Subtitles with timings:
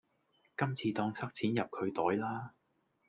[0.57, 2.55] 今次當塞錢入佢袋啦